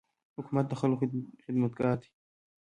[0.37, 1.03] حکومت د خلکو
[1.43, 2.09] خدمتګار دی.